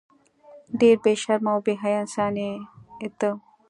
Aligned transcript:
ډیر 0.79 0.95
بی 1.03 1.13
شرمه 1.23 1.51
او 1.55 1.59
بی 1.65 1.73
حیا 1.81 1.97
انسان 2.03 2.33
یی 2.43 3.09
ته 3.19 3.29